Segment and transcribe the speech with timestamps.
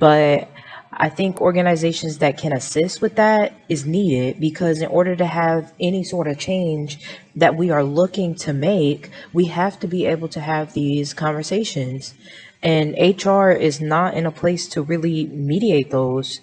[0.00, 0.48] but
[0.92, 5.72] I think organizations that can assist with that is needed because in order to have
[5.78, 6.98] any sort of change
[7.36, 12.14] that we are looking to make, we have to be able to have these conversations.
[12.62, 16.40] And HR is not in a place to really mediate those.